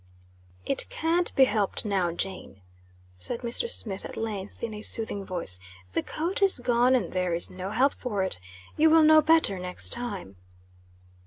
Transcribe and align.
"It 0.65 0.89
can't 0.89 1.31
be 1.35 1.43
helped 1.43 1.85
now, 1.85 2.11
Jane," 2.11 2.61
said 3.19 3.41
Mr. 3.41 3.69
Smith, 3.69 4.03
at 4.03 4.17
length, 4.17 4.63
in 4.63 4.73
a 4.73 4.81
soothing 4.81 5.23
voice. 5.23 5.59
"The 5.91 6.01
coat 6.01 6.41
is 6.41 6.57
gone, 6.57 6.95
and 6.95 7.11
there 7.13 7.35
is 7.35 7.51
no 7.51 7.69
help 7.69 7.93
for 7.93 8.23
it. 8.23 8.39
You 8.77 8.89
will 8.89 9.03
know 9.03 9.21
better 9.21 9.59
next 9.59 9.89
time." 9.91 10.37